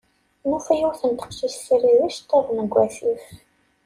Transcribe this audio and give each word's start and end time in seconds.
Nufa 0.49 0.71
yiwet 0.77 1.03
n 1.09 1.11
teqcict 1.19 1.55
tessirid 1.55 1.99
iceṭṭiḍen 2.09 2.59
deg 2.63 2.73
wasif. 2.75 3.23